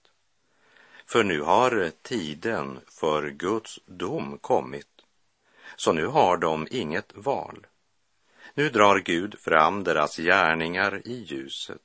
För 1.07 1.25
nu 1.25 1.41
har 1.41 1.91
tiden 2.03 2.81
för 2.89 3.31
Guds 3.31 3.81
dom 3.87 4.39
kommit. 4.39 4.87
Så 5.77 5.93
nu 5.93 6.07
har 6.07 6.37
de 6.37 6.67
inget 6.71 7.13
val. 7.15 7.67
Nu 8.59 8.69
drar 8.69 8.99
Gud 8.99 9.39
fram 9.39 9.85
deras 9.85 10.17
gärningar 10.17 11.03
i 11.05 11.23
ljuset 11.23 11.83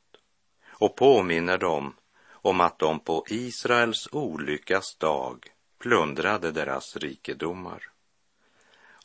och 0.68 0.96
påminner 0.96 1.58
dem 1.58 1.96
om 2.32 2.62
att 2.62 2.80
de 2.80 3.00
på 3.00 3.26
Israels 3.30 4.10
olyckas 4.12 4.96
dag 4.96 5.48
plundrade 5.80 6.52
deras 6.52 6.98
rikedomar. 6.98 7.90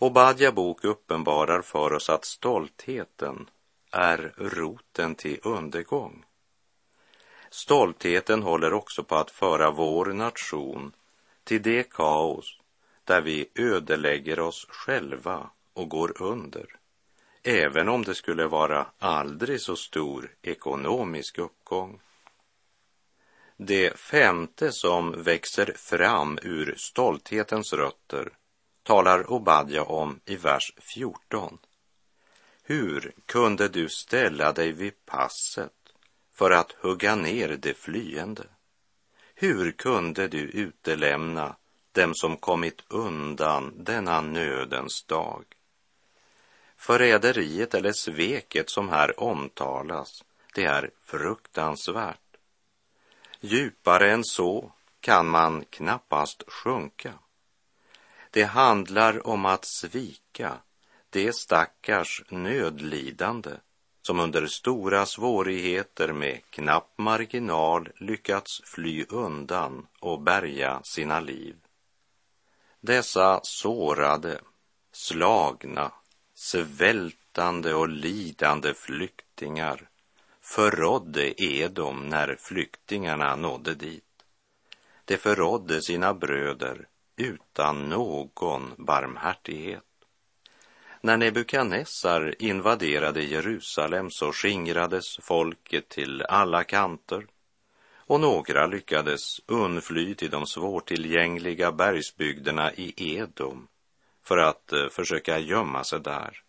Och 0.01 0.13
Badja 0.13 0.53
bok 0.53 0.85
uppenbarar 0.85 1.63
för 1.63 1.93
oss 1.93 2.11
att 2.11 2.25
stoltheten 2.25 3.51
är 3.91 4.35
roten 4.37 5.15
till 5.15 5.41
undergång. 5.43 6.25
Stoltheten 7.51 8.43
håller 8.43 8.73
också 8.73 9.05
på 9.05 9.15
att 9.15 9.31
föra 9.31 9.71
vår 9.71 10.07
nation 10.07 10.93
till 11.45 11.63
det 11.63 11.91
kaos 11.91 12.61
där 13.05 13.21
vi 13.21 13.51
ödelägger 13.55 14.41
oss 14.41 14.67
själva 14.69 15.51
och 15.73 15.89
går 15.89 16.23
under, 16.23 16.77
även 17.47 17.89
om 17.89 18.05
det 18.05 18.15
skulle 18.15 18.47
vara 18.47 18.87
aldrig 18.99 19.61
så 19.61 19.77
stor 19.77 20.31
ekonomisk 20.43 21.39
uppgång. 21.39 22.01
Det 23.57 23.99
femte 23.99 24.73
som 24.73 25.23
växer 25.23 25.73
fram 25.77 26.39
ur 26.43 26.75
stolthetens 26.77 27.73
rötter 27.73 28.33
talar 28.83 29.31
Obadja 29.31 29.83
om 29.83 30.21
i 30.25 30.37
vers 30.37 30.73
14. 30.95 31.59
Hur 32.63 33.13
kunde 33.27 33.69
du 33.69 33.89
ställa 33.89 34.53
dig 34.53 34.73
vid 34.73 35.07
passet 35.07 35.73
för 36.35 36.51
att 36.51 36.73
hugga 36.73 37.15
ner 37.15 37.49
det 37.49 37.75
flyende? 37.75 38.45
Hur 39.35 39.73
kunde 39.73 40.29
du 40.29 40.41
utelämna 40.41 41.57
dem 41.93 42.15
som 42.15 42.37
kommit 42.37 42.83
undan 42.89 43.85
denna 43.85 44.21
nödens 44.21 45.05
dag? 45.05 45.45
Förräderiet 46.77 47.75
eller 47.75 47.93
sveket 47.93 48.71
som 48.71 48.89
här 48.89 49.21
omtalas, 49.21 50.25
det 50.55 50.65
är 50.65 50.91
fruktansvärt. 51.05 52.37
Djupare 53.41 54.13
än 54.13 54.25
så 54.25 54.73
kan 55.01 55.29
man 55.29 55.65
knappast 55.71 56.43
sjunka. 56.47 57.13
Det 58.31 58.45
handlar 58.45 59.27
om 59.27 59.47
att 59.47 59.65
svika 59.65 60.59
det 61.11 61.37
stackars 61.37 62.23
nödlidande 62.29 63.51
som 64.03 64.21
under 64.21 64.47
stora 64.47 65.07
svårigheter 65.07 66.13
med 66.13 66.41
knapp 66.51 66.93
marginal 66.99 67.89
lyckats 67.97 68.63
fly 68.65 69.05
undan 69.09 69.87
och 70.01 70.21
bärga 70.21 70.81
sina 70.85 71.21
liv. 71.21 71.57
Dessa 72.81 73.41
sårade, 73.43 74.41
slagna, 74.93 75.93
svältande 76.39 77.75
och 77.75 77.89
lidande 77.89 78.75
flyktingar 78.75 79.89
förrådde 80.41 81.43
Edom 81.43 82.09
när 82.09 82.37
flyktingarna 82.41 83.37
nådde 83.37 83.75
dit. 83.75 84.05
De 85.05 85.17
förrådde 85.17 85.83
sina 85.83 86.15
bröder 86.15 86.89
utan 87.17 87.89
någon 87.89 88.75
barmhärtighet. 88.77 89.83
När 91.01 91.17
Nebukadnessar 91.17 92.35
invaderade 92.39 93.23
Jerusalem 93.23 94.11
så 94.11 94.33
skingrades 94.33 95.17
folket 95.23 95.89
till 95.89 96.23
alla 96.23 96.65
kanter 96.65 97.27
och 97.97 98.21
några 98.21 98.67
lyckades 98.67 99.41
undfly 99.47 100.15
till 100.15 100.31
de 100.31 100.47
svårtillgängliga 100.47 101.73
bergsbygderna 101.73 102.73
i 102.73 103.17
Edom 103.17 103.69
för 104.27 104.39
att 104.39 104.73
eh, 104.73 104.89
försöka 104.89 105.39
gömma 105.39 105.85
sig 105.85 106.01
där. 106.01 106.43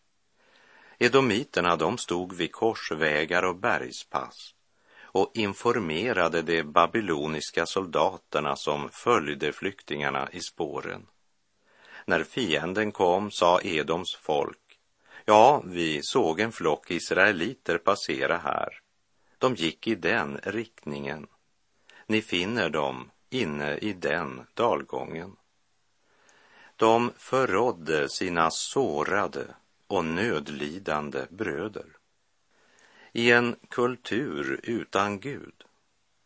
Edomiterna, 1.00 1.76
de 1.76 1.98
stod 1.98 2.34
vid 2.34 2.52
korsvägar 2.52 3.44
och 3.44 3.56
bergspass 3.56 4.54
och 5.02 5.32
informerade 5.34 6.42
de 6.42 6.64
babyloniska 6.64 7.66
soldaterna 7.66 8.56
som 8.56 8.90
följde 8.90 9.52
flyktingarna 9.52 10.30
i 10.32 10.40
spåren. 10.40 11.08
När 12.06 12.24
fienden 12.24 12.92
kom 12.92 13.32
sa 13.32 13.62
Edoms 13.62 14.16
folk, 14.16 14.80
ja, 15.26 15.64
vi 15.66 16.00
såg 16.04 16.40
en 16.40 16.52
flock 16.52 16.92
israeliter 16.92 17.78
passera 17.78 18.38
här. 18.38 18.80
De 19.38 19.56
gick 19.56 19.88
i 19.88 19.96
den 19.96 20.40
riktningen. 20.44 21.28
Ni 22.06 22.22
finner 22.22 22.70
dem 22.70 23.12
inne 23.30 23.78
i 23.78 23.94
den 23.94 24.42
dalgången. 24.54 25.36
De 26.78 27.12
förrådde 27.18 28.10
sina 28.10 28.52
sårade 28.52 29.46
och 29.88 30.06
nödlidande 30.06 31.26
bröder. 31.30 31.86
I 33.12 33.32
en 33.32 33.56
kultur 33.70 34.60
utan 34.64 35.20
Gud, 35.20 35.64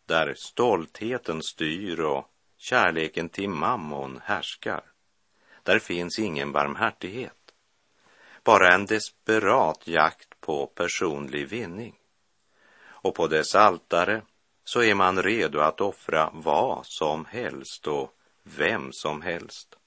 där 0.05 0.33
stoltheten 0.37 1.43
styr 1.43 1.99
och 1.99 2.25
kärleken 2.57 3.29
till 3.29 3.49
mammon 3.49 4.19
härskar, 4.23 4.83
där 5.63 5.79
finns 5.79 6.19
ingen 6.19 6.51
barmhärtighet. 6.51 7.53
Bara 8.43 8.73
en 8.73 8.85
desperat 8.85 9.87
jakt 9.87 10.41
på 10.41 10.65
personlig 10.65 11.47
vinning. 11.47 11.95
Och 12.83 13.15
på 13.15 13.27
dess 13.27 13.55
altare 13.55 14.21
så 14.63 14.83
är 14.83 14.95
man 14.95 15.23
redo 15.23 15.59
att 15.59 15.81
offra 15.81 16.29
vad 16.33 16.85
som 16.85 17.25
helst 17.25 17.87
och 17.87 18.15
vem 18.43 18.93
som 18.93 19.21
helst. 19.21 19.77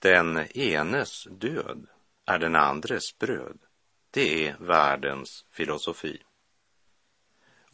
Den 0.00 0.46
enes 0.54 1.28
död 1.30 1.86
är 2.26 2.38
den 2.38 2.56
andres 2.56 3.18
bröd. 3.18 3.58
Det 4.10 4.46
är 4.46 4.56
världens 4.60 5.44
filosofi. 5.50 6.22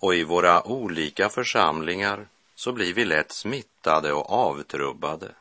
Och 0.00 0.14
i 0.14 0.24
våra 0.24 0.66
olika 0.66 1.28
församlingar 1.28 2.28
så 2.54 2.72
blir 2.72 2.94
vi 2.94 3.04
lätt 3.04 3.32
smittade 3.32 4.12
och 4.12 4.30
avtrubbade 4.30 5.34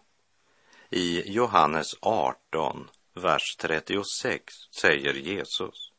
i 0.90 1.32
Johannes 1.32 1.96
18, 2.02 2.90
vers 3.14 3.56
36 3.60 4.54
säger 4.82 5.14
Jesus 5.14 5.92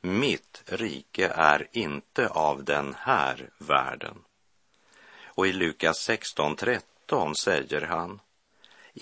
Mitt 0.00 0.62
rike 0.66 1.28
är 1.28 1.68
inte 1.72 2.28
av 2.28 2.64
den 2.64 2.94
här 2.98 3.50
världen. 3.58 4.24
Och 5.24 5.46
i 5.46 5.52
Lukas 5.52 5.98
16, 5.98 6.56
13 6.56 7.34
säger 7.36 7.80
han 7.80 8.20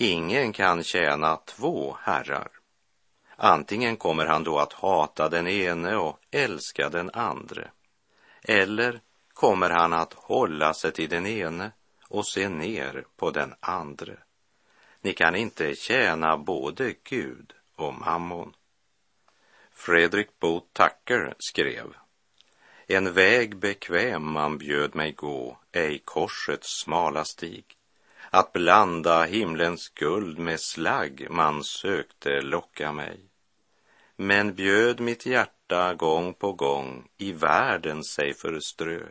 Ingen 0.01 0.53
kan 0.53 0.83
tjäna 0.83 1.35
två 1.35 1.97
herrar. 2.01 2.51
Antingen 3.35 3.97
kommer 3.97 4.25
han 4.25 4.43
då 4.43 4.59
att 4.59 4.73
hata 4.73 5.29
den 5.29 5.47
ene 5.47 5.95
och 5.95 6.19
älska 6.31 6.89
den 6.89 7.09
andre. 7.13 7.71
Eller 8.41 9.01
kommer 9.33 9.69
han 9.69 9.93
att 9.93 10.13
hålla 10.13 10.73
sig 10.73 10.91
till 10.91 11.09
den 11.09 11.25
ene 11.25 11.71
och 12.07 12.27
se 12.27 12.49
ner 12.49 13.05
på 13.17 13.31
den 13.31 13.55
andre. 13.59 14.17
Ni 15.01 15.13
kan 15.13 15.35
inte 15.35 15.75
tjäna 15.75 16.37
både 16.37 16.93
Gud 17.03 17.53
och 17.75 17.93
mammon. 17.93 18.53
Fredrik 19.71 20.39
Bo 20.39 20.59
Tucker 20.59 21.33
skrev 21.39 21.93
En 22.87 23.13
väg 23.13 23.57
bekväm 23.57 24.31
man 24.31 24.57
bjöd 24.57 24.95
mig 24.95 25.11
gå, 25.11 25.57
ej 25.71 26.01
korsets 26.05 26.81
smala 26.81 27.25
stig. 27.25 27.78
Att 28.31 28.53
blanda 28.53 29.23
himlens 29.23 29.89
guld 29.89 30.39
med 30.39 30.59
slagg 30.59 31.27
man 31.29 31.63
sökte 31.63 32.41
locka 32.41 32.91
mig. 32.91 33.19
Men 34.15 34.55
bjöd 34.55 34.99
mitt 34.99 35.25
hjärta 35.25 35.93
gång 35.93 36.33
på 36.33 36.53
gång 36.53 37.07
i 37.17 37.31
världen 37.31 38.03
sig 38.03 38.33
förströ. 38.33 39.07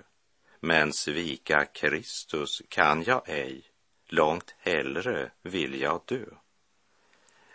Men 0.60 0.92
svika 0.92 1.64
Kristus 1.64 2.62
kan 2.68 3.02
jag 3.02 3.22
ej, 3.26 3.62
långt 4.08 4.54
hellre 4.58 5.30
vill 5.42 5.80
jag 5.80 6.00
dö. 6.06 6.24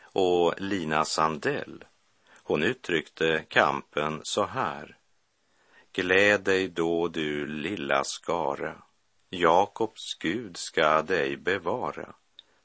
Och 0.02 0.54
Lina 0.58 1.06
Sandell, 1.06 1.84
hon 2.44 2.64
uttryckte 2.64 3.46
kampen 3.50 4.22
så 4.24 4.46
här. 4.46 4.98
Gläd 5.94 6.42
dig 6.42 6.68
då 6.68 7.08
du 7.08 7.48
lilla 7.48 8.04
skara, 8.04 8.82
Jakobs 9.34 10.18
Gud 10.20 10.58
ska 10.58 11.02
dig 11.02 11.38
bevara. 11.38 12.14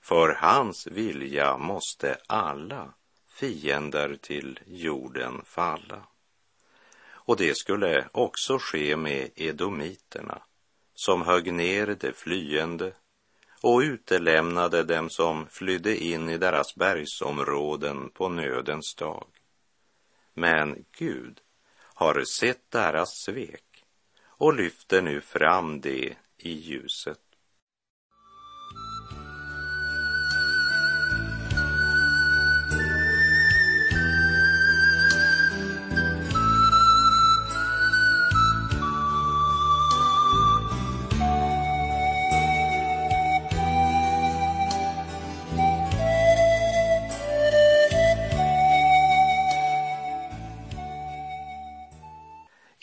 För 0.01 0.29
hans 0.29 0.87
vilja 0.87 1.59
måste 1.59 2.19
alla 2.27 2.95
fiender 3.29 4.17
till 4.21 4.61
jorden 4.67 5.43
falla. 5.45 6.03
Och 7.11 7.37
det 7.37 7.57
skulle 7.57 8.09
också 8.13 8.59
ske 8.59 8.97
med 8.97 9.31
edomiterna, 9.37 10.43
som 10.95 11.23
högg 11.23 11.53
ner 11.53 11.97
de 12.01 12.13
flyende 12.13 12.93
och 13.63 13.79
utelämnade 13.79 14.83
dem 14.83 15.11
som 15.11 15.47
flydde 15.47 15.97
in 16.05 16.29
i 16.29 16.39
deras 16.39 16.75
bergsområden 16.75 18.11
på 18.11 18.29
nödens 18.29 18.95
dag. 18.95 19.27
Men 20.35 20.85
Gud 20.99 21.41
har 21.95 22.25
sett 22.25 22.71
deras 22.71 23.09
svek 23.27 23.85
och 24.27 24.55
lyfter 24.55 25.03
nu 25.03 25.21
fram 25.21 25.81
det 25.81 26.17
i 26.39 26.53
ljuset. 26.53 27.29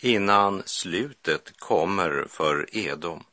innan 0.06 0.62
slutet 0.66 1.60
kommer 1.60 2.26
för 2.28 2.76
Edom 2.76 3.24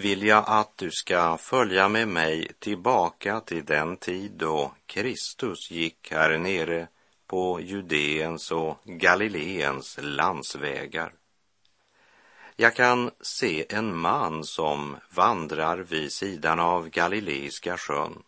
vill 0.00 0.22
jag 0.22 0.44
att 0.46 0.76
du 0.76 0.90
ska 0.90 1.36
följa 1.36 1.88
med 1.88 2.08
mig 2.08 2.52
tillbaka 2.58 3.40
till 3.40 3.64
den 3.64 3.96
tid 3.96 4.32
då 4.32 4.72
Kristus 4.86 5.70
gick 5.70 6.12
här 6.12 6.38
nere 6.38 6.88
på 7.26 7.60
Judeens 7.60 8.50
och 8.50 8.78
Galileens 8.84 9.98
landsvägar. 10.02 11.12
Jag 12.56 12.74
kan 12.74 13.10
se 13.20 13.66
en 13.68 13.96
man 13.96 14.44
som 14.44 14.96
vandrar 15.10 15.78
vid 15.78 16.12
sidan 16.12 16.60
av 16.60 16.88
Galileiska 16.88 17.76
sjön. 17.76 18.22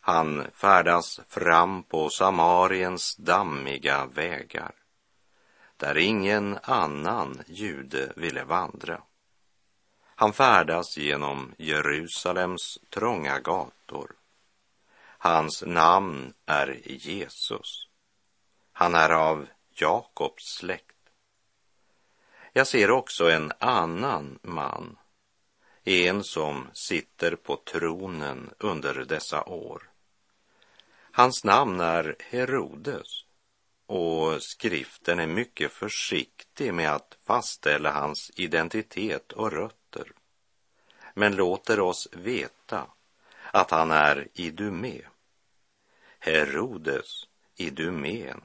Han 0.00 0.46
färdas 0.54 1.20
fram 1.28 1.82
på 1.82 2.10
Samariens 2.10 3.16
dammiga 3.16 4.06
vägar 4.06 4.72
där 5.76 5.98
ingen 5.98 6.58
annan 6.62 7.42
jude 7.46 8.12
ville 8.16 8.44
vandra. 8.44 9.00
Han 10.16 10.32
färdas 10.32 10.96
genom 10.96 11.54
Jerusalems 11.58 12.78
trånga 12.90 13.40
gator. 13.40 14.12
Hans 15.18 15.62
namn 15.66 16.34
är 16.46 16.80
Jesus. 16.84 17.88
Han 18.72 18.94
är 18.94 19.10
av 19.10 19.46
Jakobs 19.70 20.44
släkt. 20.44 20.94
Jag 22.52 22.66
ser 22.66 22.90
också 22.90 23.30
en 23.30 23.52
annan 23.58 24.38
man, 24.42 24.98
en 25.84 26.24
som 26.24 26.68
sitter 26.72 27.36
på 27.36 27.56
tronen 27.56 28.50
under 28.58 28.94
dessa 28.94 29.44
år. 29.44 29.90
Hans 31.10 31.44
namn 31.44 31.80
är 31.80 32.16
Herodes 32.18 33.24
och 33.86 34.42
skriften 34.42 35.18
är 35.18 35.26
mycket 35.26 35.72
försiktig 35.72 36.74
med 36.74 36.92
att 36.94 37.18
fastställa 37.26 37.90
hans 37.92 38.30
identitet 38.36 39.32
och 39.32 39.52
rötter, 39.52 39.83
men 41.14 41.36
låter 41.36 41.80
oss 41.80 42.08
veta 42.12 42.86
att 43.52 43.70
han 43.70 43.90
är 43.90 44.28
idumé. 44.34 45.00
Herodes 46.18 47.26
Idumén. 47.56 48.40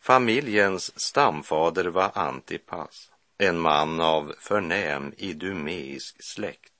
Familjens 0.00 1.00
stamfader 1.00 1.84
var 1.84 2.10
Antipas, 2.14 3.12
en 3.38 3.58
man 3.58 4.00
av 4.00 4.34
förnäm 4.38 5.14
idumeisk 5.16 6.22
släkt. 6.22 6.72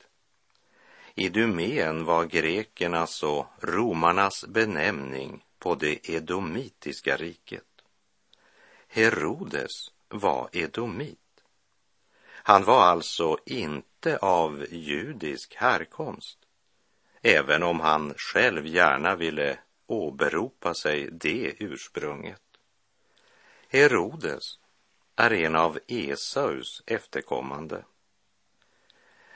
Idumén 1.14 2.05
var 2.05 2.25
grekernas 2.25 3.23
och 3.23 3.47
romarnas 3.61 4.44
benämning 4.49 5.44
på 5.59 5.75
det 5.75 6.11
edomitiska 6.11 7.16
riket. 7.16 7.64
Herodes 8.88 9.90
var 10.09 10.49
edomit. 10.53 11.27
Han 12.48 12.64
var 12.64 12.82
alltså 12.82 13.38
inte 13.46 14.16
av 14.16 14.66
judisk 14.70 15.54
härkomst, 15.54 16.38
även 17.22 17.62
om 17.62 17.80
han 17.80 18.14
själv 18.16 18.66
gärna 18.66 19.16
ville 19.16 19.58
åberopa 19.87 20.74
sig 20.74 21.08
det 21.12 21.54
ursprunget. 21.58 22.42
Herodes 23.68 24.58
är 25.16 25.32
en 25.32 25.56
av 25.56 25.78
Esaus 25.87 26.82
efterkommande. 26.87 27.84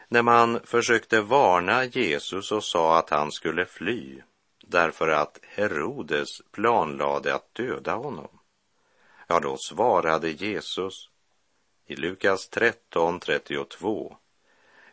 När 0.09 0.23
man 0.23 0.61
försökte 0.65 1.21
varna 1.21 1.85
Jesus 1.85 2.53
och 2.53 2.65
sa 2.65 2.99
att 2.99 3.11
han 3.11 3.33
skulle 3.33 3.67
fly 3.67 4.23
därför 4.67 5.09
att 5.09 5.39
Herodes 5.43 6.29
planlade 6.53 7.35
att 7.35 7.55
döda 7.55 7.95
honom. 7.95 8.39
Ja, 9.27 9.41
då 9.41 9.57
svarade 9.59 10.31
Jesus 10.31 11.12
i 11.87 11.97
Lukas 11.97 12.51
13.32 12.51 14.17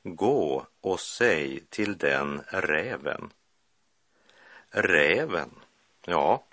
Gå 0.03 0.65
och 0.81 0.99
säg 0.99 1.59
till 1.59 1.97
den 1.97 2.41
räven. 2.47 3.33
Räven, 4.69 5.49
ja, 6.05 6.43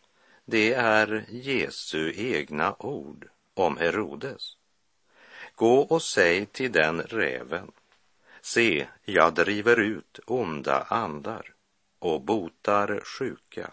det 0.44 0.75
är 0.75 1.25
Jesu 1.29 2.12
egna 2.16 2.77
ord 2.79 3.29
om 3.55 3.77
Herodes. 3.77 4.57
Gå 5.55 5.81
och 5.81 6.03
säg 6.03 6.46
till 6.46 6.72
den 6.72 7.03
räven. 7.03 7.72
Se, 8.40 8.87
jag 9.05 9.35
driver 9.35 9.81
ut 9.81 10.20
onda 10.27 10.83
andar 10.83 11.55
och 11.99 12.20
botar 12.20 13.01
sjuka 13.05 13.70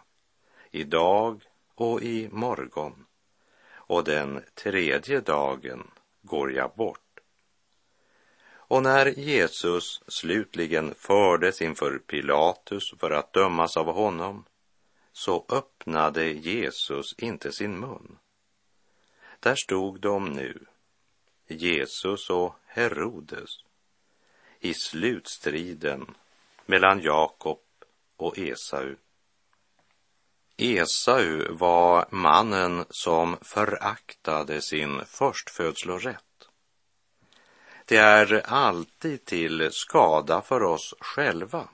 idag 0.71 1.43
och 1.75 2.01
i 2.01 2.29
morgon 2.31 3.05
och 3.65 4.03
den 4.03 4.43
tredje 4.53 5.19
dagen 5.19 5.91
går 6.23 6.51
jag 6.51 6.71
bort. 6.75 6.99
Och 8.73 8.83
när 8.83 9.05
Jesus 9.05 10.01
slutligen 10.07 10.95
fördes 10.95 11.61
inför 11.61 11.97
Pilatus 11.97 12.93
för 12.99 13.11
att 13.11 13.33
dömas 13.33 13.77
av 13.77 13.85
honom 13.85 14.45
så 15.11 15.45
öppnade 15.49 16.25
Jesus 16.25 17.15
inte 17.17 17.51
sin 17.51 17.79
mun. 17.79 18.17
Där 19.39 19.55
stod 19.55 19.99
de 19.99 20.25
nu, 20.25 20.65
Jesus 21.47 22.29
och 22.29 22.55
Herodes, 22.65 23.49
i 24.59 24.73
slutstriden 24.73 26.15
mellan 26.65 27.01
Jakob 27.01 27.59
och 28.15 28.37
Esau. 28.37 28.95
Esau 30.57 31.53
var 31.53 32.05
mannen 32.09 32.85
som 32.89 33.37
föraktade 33.41 34.61
sin 34.61 35.05
förstfödslorätt. 35.05 36.47
Det 37.85 37.97
är 37.97 38.41
alltid 38.45 39.25
till 39.25 39.69
skada 39.71 40.41
för 40.41 40.63
oss 40.63 40.93
själva 40.99 41.69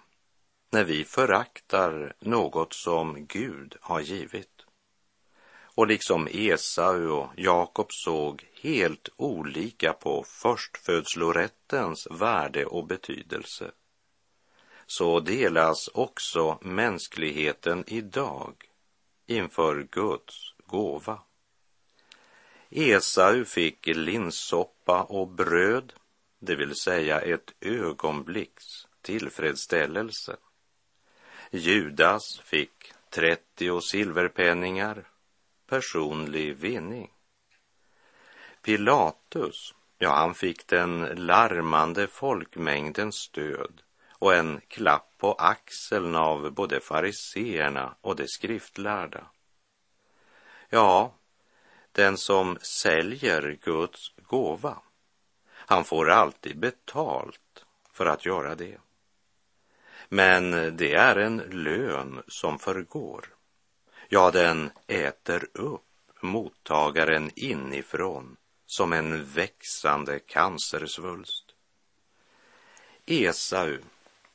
när 0.72 0.84
vi 0.84 1.06
föraktar 1.06 2.14
något 2.20 2.74
som 2.74 3.26
Gud 3.26 3.76
har 3.82 4.00
givit. 4.00 4.66
Och 5.76 5.88
liksom 5.88 6.28
Esau 6.32 7.12
och 7.12 7.30
Jakob 7.38 7.94
såg 7.94 8.48
helt 8.62 9.10
olika 9.16 9.94
på 9.94 10.24
förstfödslorättens 10.28 12.08
värde 12.12 12.66
och 12.66 12.88
betydelse, 12.88 13.72
så 14.86 15.20
delas 15.20 15.88
också 15.88 16.58
mänskligheten 16.62 17.84
idag 17.88 18.69
inför 19.30 19.88
Guds 19.92 20.54
gåva. 20.66 21.20
Esau 22.70 23.46
fick 23.46 23.88
linssoppa 23.88 25.04
och 25.04 25.28
bröd, 25.28 25.94
det 26.40 26.56
vill 26.56 26.76
säga 26.76 27.22
ett 27.22 27.54
ögonblicks 27.62 28.88
tillfredsställelse. 29.02 30.38
Judas 31.52 32.40
fick 32.40 32.94
30 33.10 33.82
silverpenningar, 33.82 35.08
personlig 35.68 36.56
vinning. 36.56 37.12
Pilatus, 38.62 39.74
ja, 39.98 40.16
han 40.16 40.36
fick 40.36 40.68
den 40.68 41.02
larmande 41.02 42.08
folkmängdens 42.08 43.16
stöd 43.16 43.82
och 44.20 44.36
en 44.36 44.62
klapp 44.68 45.14
på 45.18 45.34
axeln 45.34 46.16
av 46.16 46.52
både 46.52 46.80
fariseerna 46.80 47.96
och 48.02 48.16
de 48.16 48.28
skriftlärda. 48.28 49.26
Ja, 50.70 51.14
den 51.92 52.18
som 52.18 52.58
säljer 52.62 53.58
Guds 53.64 54.14
gåva, 54.18 54.78
han 55.52 55.84
får 55.84 56.10
alltid 56.10 56.60
betalt 56.60 57.66
för 57.92 58.06
att 58.06 58.26
göra 58.26 58.56
det. 58.56 58.78
Men 60.10 60.52
det 60.78 60.94
är 60.94 61.16
en 61.16 61.38
lön 61.38 62.24
som 62.28 62.60
förgår. 62.60 63.26
Ja, 64.10 64.32
den 64.32 64.72
äter 64.88 65.48
upp 65.54 65.82
mottagaren 66.22 67.32
inifrån 67.36 68.38
som 68.66 68.94
en 68.94 69.26
växande 69.26 70.20
cancersvulst. 70.20 71.46
Esau 73.06 73.78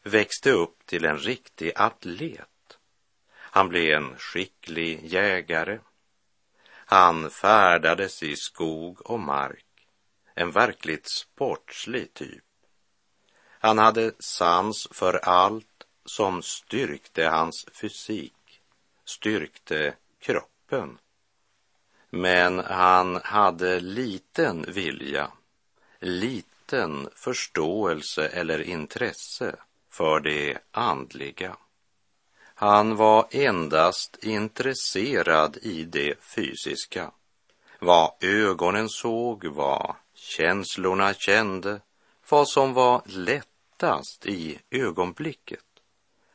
växte 0.05 0.51
upp 0.51 0.87
till 0.87 1.05
en 1.05 1.19
riktig 1.19 1.73
atlet. 1.77 2.79
Han 3.35 3.69
blev 3.69 3.95
en 3.95 4.19
skicklig 4.19 5.05
jägare. 5.05 5.79
Han 6.67 7.31
färdades 7.31 8.23
i 8.23 8.37
skog 8.37 9.11
och 9.11 9.21
mark, 9.21 9.67
en 10.35 10.51
verkligt 10.51 11.11
sportslig 11.11 12.15
typ. 12.15 12.45
Han 13.59 13.79
hade 13.79 14.13
sans 14.19 14.89
för 14.91 15.15
allt 15.15 15.87
som 16.05 16.43
styrkte 16.43 17.25
hans 17.25 17.67
fysik, 17.73 18.61
styrkte 19.05 19.95
kroppen. 20.21 20.99
Men 22.11 22.59
han 22.59 23.21
hade 23.25 23.81
liten 23.81 24.65
vilja, 24.69 25.33
liten 26.01 27.09
förståelse 27.15 28.29
eller 28.29 28.63
intresse 28.63 29.57
för 29.95 30.21
det 30.21 30.59
andliga. 30.71 31.57
Han 32.55 32.97
var 32.97 33.27
endast 33.31 34.25
intresserad 34.25 35.57
i 35.63 35.85
det 35.85 36.15
fysiska. 36.23 37.11
Vad 37.79 38.13
ögonen 38.21 38.89
såg, 38.89 39.45
vad 39.45 39.95
känslorna 40.15 41.15
kände, 41.15 41.81
vad 42.29 42.49
som 42.49 42.73
var 42.73 43.03
lättast 43.05 44.27
i 44.27 44.59
ögonblicket. 44.71 45.65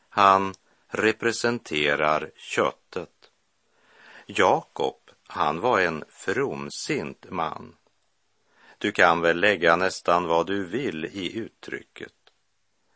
Han 0.08 0.54
representerar 0.88 2.30
köttet. 2.36 3.30
Jakob, 4.26 5.00
han 5.26 5.60
var 5.60 5.80
en 5.80 6.04
fromsint 6.08 7.26
man. 7.30 7.76
Du 8.78 8.92
kan 8.92 9.20
väl 9.20 9.40
lägga 9.40 9.76
nästan 9.76 10.26
vad 10.26 10.46
du 10.46 10.64
vill 10.64 11.04
i 11.04 11.38
uttrycket. 11.38 12.12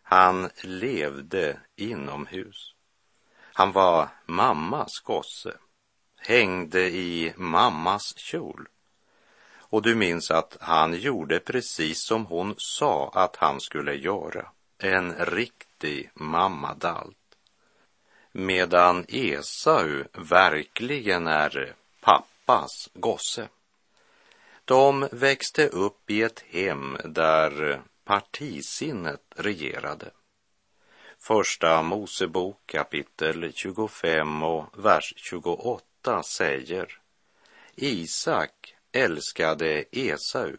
Han 0.07 0.51
levde 0.63 1.61
inomhus. 1.77 2.75
Han 3.53 3.73
var 3.73 4.09
mammas 4.27 5.01
gosse, 5.05 5.57
hängde 6.17 6.91
i 6.91 7.33
mammas 7.37 8.15
kjol. 8.17 8.69
Och 9.75 9.83
du 9.83 9.95
minns 9.95 10.31
att 10.31 10.57
han 10.61 10.95
gjorde 10.95 11.41
precis 11.41 12.07
som 12.07 12.27
hon 12.27 12.55
sa 12.59 13.11
att 13.15 13.37
han 13.37 13.61
skulle 13.61 13.95
göra. 13.95 14.49
En 14.79 15.15
riktig 15.15 16.11
mammadalt. 16.15 17.17
Medan 18.33 19.05
Esau 19.09 20.05
verkligen 20.13 21.27
är 21.27 21.75
pappas 22.01 22.91
gosse. 22.95 23.49
De 24.65 25.09
växte 25.13 25.69
upp 25.69 26.11
i 26.11 26.23
ett 26.23 26.45
hem 26.49 26.97
där 27.05 27.83
partisinnet 28.05 29.23
regerade. 29.37 30.11
Första 31.19 31.83
Mosebok 31.83 32.67
kapitel 32.67 33.53
25 33.55 34.43
och 34.43 34.85
vers 34.85 35.15
28 35.17 36.23
säger 36.23 36.99
Isak 37.75 38.75
älskade 38.93 39.85
Esau 39.93 40.57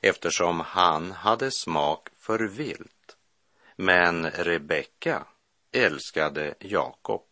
eftersom 0.00 0.60
han 0.60 1.10
hade 1.10 1.50
smak 1.50 2.08
för 2.16 2.38
vilt, 2.38 3.16
men 3.76 4.30
Rebecka 4.30 5.24
älskade 5.72 6.54
Jakob. 6.58 7.22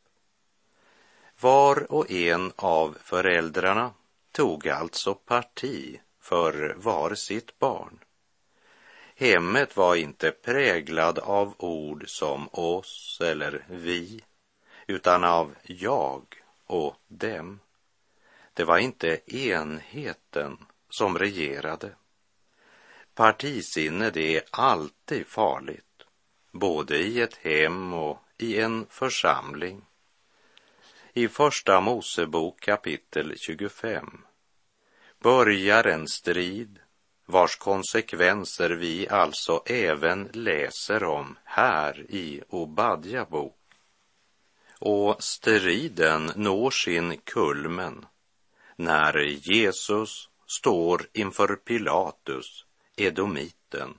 Var 1.40 1.92
och 1.92 2.11
en 2.11 2.53
av 2.57 2.98
föräldrarna 3.01 3.94
tog 4.33 4.68
alltså 4.68 5.14
parti 5.14 6.01
för 6.20 6.74
var 6.77 7.14
sitt 7.14 7.59
barn. 7.59 7.98
Hemmet 9.20 9.76
var 9.76 9.94
inte 9.96 10.31
präglad 10.31 11.18
av 11.18 11.54
ord 11.59 12.04
som 12.09 12.48
oss 12.52 13.20
eller 13.24 13.64
vi, 13.68 14.20
utan 14.87 15.24
av 15.24 15.54
jag 15.62 16.22
och 16.66 16.96
dem. 17.09 17.61
Det 18.54 18.64
var 18.64 18.78
inte 18.78 19.20
enheten 19.26 20.59
som 20.90 21.18
regerade. 21.18 21.90
Partisinne, 23.14 24.11
det 24.11 24.37
är 24.37 24.42
alltid 24.50 25.26
farligt, 25.26 26.04
både 26.52 26.98
i 26.98 27.20
ett 27.20 27.37
hem 27.37 27.94
och 27.94 28.18
i 28.37 28.61
en 28.61 28.87
församling. 28.90 29.85
I 31.12 31.28
Första 31.28 31.81
Mosebok 31.81 32.61
kapitel 32.61 33.38
25 33.38 34.24
börjar 35.18 35.85
en 35.85 36.09
strid 36.09 36.78
vars 37.31 37.57
konsekvenser 37.57 38.71
vi 38.71 39.09
alltså 39.09 39.62
även 39.67 40.29
läser 40.33 41.05
om 41.05 41.38
här 41.45 42.07
i 42.09 42.43
Obadja 42.49 43.25
bok. 43.25 43.59
Och 44.79 45.23
striden 45.23 46.33
når 46.37 46.71
sin 46.71 47.19
kulmen 47.19 48.07
när 48.77 49.17
Jesus 49.25 50.29
står 50.47 51.09
inför 51.12 51.57
Pilatus, 51.57 52.64
edomiten, 52.97 53.95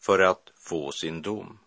för 0.00 0.18
att 0.18 0.50
få 0.58 0.92
sin 0.92 1.22
dom. 1.22 1.58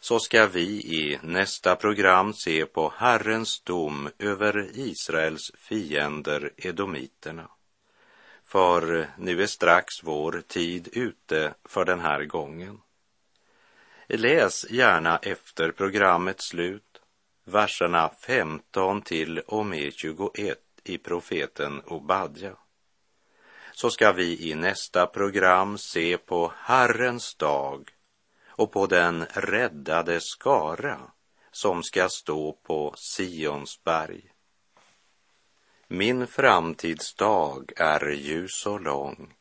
Så 0.00 0.20
ska 0.20 0.46
vi 0.46 0.66
i 0.70 1.18
nästa 1.22 1.76
program 1.76 2.32
se 2.32 2.66
på 2.66 2.92
Herrens 2.96 3.60
dom 3.60 4.08
över 4.18 4.70
Israels 4.74 5.52
fiender, 5.54 6.52
edomiterna 6.56 7.48
för 8.54 9.08
nu 9.18 9.42
är 9.42 9.46
strax 9.46 10.02
vår 10.02 10.42
tid 10.46 10.88
ute 10.92 11.54
för 11.64 11.84
den 11.84 12.00
här 12.00 12.24
gången. 12.24 12.80
Läs 14.08 14.70
gärna 14.70 15.18
efter 15.18 15.72
programmets 15.72 16.48
slut 16.48 17.00
verserna 17.44 18.10
15 18.26 19.02
till 19.02 19.38
och 19.38 19.66
med 19.66 19.92
21 19.94 20.58
i 20.84 20.98
profeten 20.98 21.82
Obadja. 21.86 22.56
Så 23.72 23.90
ska 23.90 24.12
vi 24.12 24.50
i 24.50 24.54
nästa 24.54 25.06
program 25.06 25.78
se 25.78 26.18
på 26.18 26.52
Herrens 26.56 27.34
dag 27.34 27.90
och 28.46 28.72
på 28.72 28.86
den 28.86 29.24
räddade 29.24 30.20
skara 30.20 31.00
som 31.50 31.82
ska 31.82 32.08
stå 32.08 32.52
på 32.52 32.94
Sions 32.96 33.84
berg. 33.84 34.33
Min 35.96 36.26
framtidsdag 36.26 37.72
är 37.76 38.10
ljus 38.10 38.66
och 38.66 38.80
lång, 38.80 39.34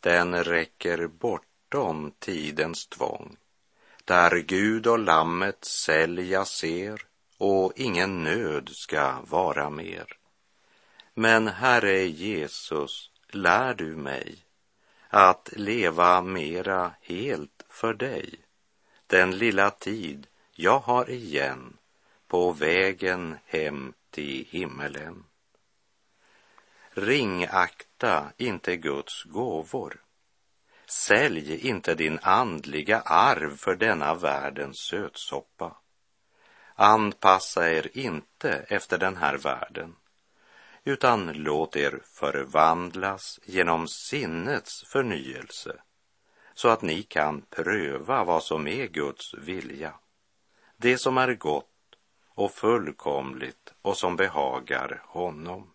den 0.00 0.44
räcker 0.44 1.06
bortom 1.06 2.12
tidens 2.18 2.86
tvång. 2.86 3.36
Där 4.04 4.36
Gud 4.38 4.86
och 4.86 4.98
lammet 4.98 5.64
sälja 5.64 6.44
ser 6.44 7.06
och 7.38 7.72
ingen 7.76 8.22
nöd 8.22 8.68
ska 8.72 9.20
vara 9.20 9.70
mer. 9.70 10.06
Men 11.14 11.48
Herre 11.48 12.06
Jesus, 12.06 13.10
lär 13.28 13.74
du 13.74 13.96
mig 13.96 14.38
att 15.08 15.48
leva 15.52 16.22
mera 16.22 16.94
helt 17.00 17.64
för 17.68 17.94
dig 17.94 18.34
den 19.06 19.38
lilla 19.38 19.70
tid 19.70 20.26
jag 20.52 20.78
har 20.78 21.10
igen 21.10 21.76
på 22.28 22.52
vägen 22.52 23.36
hem 23.46 23.92
till 24.10 24.46
himmelen. 24.50 25.24
Ringakta 26.94 28.32
inte 28.36 28.76
Guds 28.76 29.24
gåvor. 29.24 30.00
Sälj 30.86 31.68
inte 31.68 31.94
din 31.94 32.18
andliga 32.22 33.00
arv 33.00 33.56
för 33.56 33.74
denna 33.74 34.14
världens 34.14 34.78
sötsoppa. 34.78 35.76
Anpassa 36.74 37.70
er 37.70 37.98
inte 37.98 38.50
efter 38.50 38.98
den 38.98 39.16
här 39.16 39.38
världen, 39.38 39.96
utan 40.84 41.32
låt 41.32 41.76
er 41.76 42.00
förvandlas 42.04 43.40
genom 43.44 43.88
sinnets 43.88 44.84
förnyelse 44.92 45.80
så 46.54 46.68
att 46.68 46.82
ni 46.82 47.02
kan 47.02 47.42
pröva 47.42 48.24
vad 48.24 48.42
som 48.42 48.66
är 48.66 48.86
Guds 48.86 49.34
vilja, 49.34 49.94
det 50.76 50.98
som 50.98 51.18
är 51.18 51.34
gott 51.34 51.66
och 52.28 52.52
fullkomligt 52.52 53.74
och 53.82 53.96
som 53.96 54.16
behagar 54.16 55.02
honom. 55.06 55.74